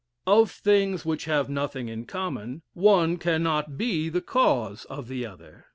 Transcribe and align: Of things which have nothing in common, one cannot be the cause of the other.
Of 0.25 0.49
things 0.49 1.05
which 1.05 1.25
have 1.25 1.47
nothing 1.47 1.87
in 1.87 2.07
common, 2.07 2.63
one 2.73 3.17
cannot 3.17 3.77
be 3.77 4.09
the 4.09 4.19
cause 4.19 4.83
of 4.85 5.07
the 5.07 5.27
other. 5.27 5.67